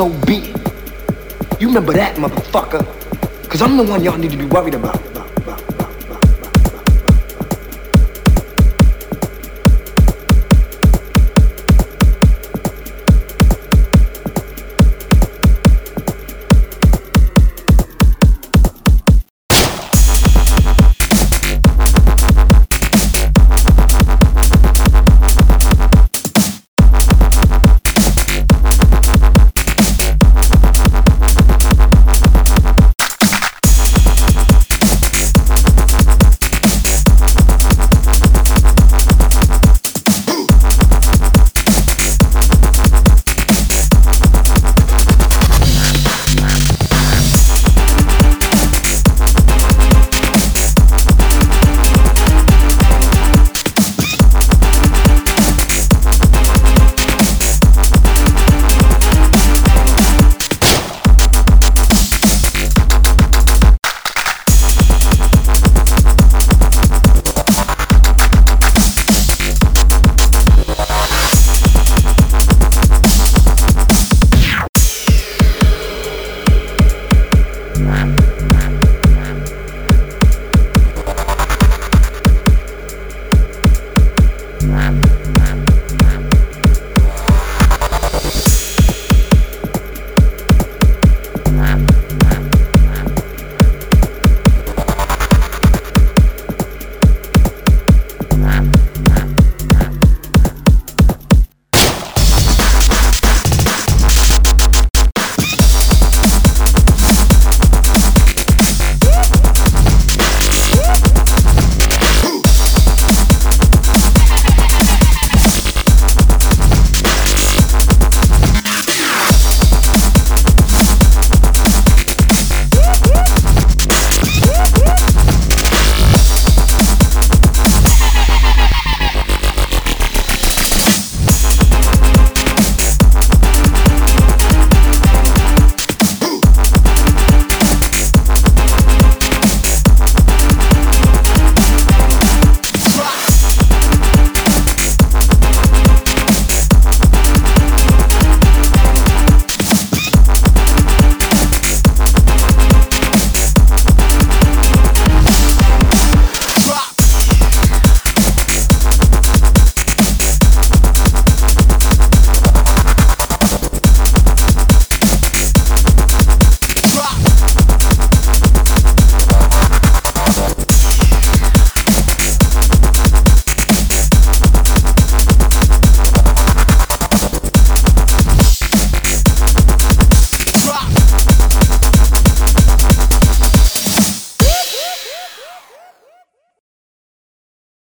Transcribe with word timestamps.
so 0.00 0.08
be 0.24 0.36
it. 0.36 1.60
You 1.60 1.68
remember 1.68 1.92
that, 1.92 2.16
motherfucker. 2.16 2.80
Cause 3.50 3.60
I'm 3.60 3.76
the 3.76 3.84
one 3.84 4.02
y'all 4.02 4.16
need 4.16 4.30
to 4.30 4.38
be 4.38 4.46
worried 4.46 4.74
about. 4.74 5.19
Wow. 84.62 85.19